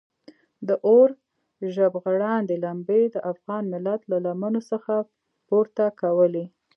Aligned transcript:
د 0.67 0.69
اور 0.87 1.09
ژبغړاندې 1.75 2.55
لمبې 2.65 3.01
د 3.15 3.17
افغان 3.31 3.63
ملت 3.73 4.01
له 4.11 4.17
لمنو 4.25 4.61
څخه 4.71 4.93
پورته 5.47 5.85
کولې. 6.01 6.45